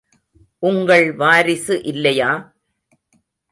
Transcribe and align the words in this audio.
உங்கள் 0.63 1.13
வாரிசு 1.13 1.83
இல்லையா? 1.83 2.31